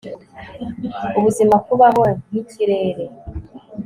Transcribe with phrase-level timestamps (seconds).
[1.17, 3.05] Ubuzima Kubaho nkikirere